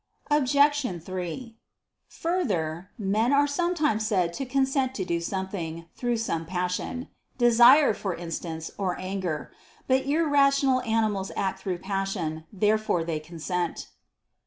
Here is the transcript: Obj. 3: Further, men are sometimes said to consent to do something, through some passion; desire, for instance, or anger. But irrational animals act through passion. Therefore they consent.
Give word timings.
Obj. 0.31 0.55
3: 1.03 1.57
Further, 2.07 2.89
men 2.97 3.31
are 3.31 3.45
sometimes 3.45 4.07
said 4.07 4.33
to 4.33 4.47
consent 4.47 4.95
to 4.95 5.05
do 5.05 5.21
something, 5.21 5.85
through 5.95 6.17
some 6.17 6.47
passion; 6.47 7.07
desire, 7.37 7.93
for 7.93 8.15
instance, 8.15 8.71
or 8.79 8.97
anger. 8.97 9.51
But 9.87 10.07
irrational 10.07 10.81
animals 10.81 11.31
act 11.35 11.59
through 11.59 11.77
passion. 11.85 12.45
Therefore 12.51 13.03
they 13.03 13.19
consent. 13.19 13.89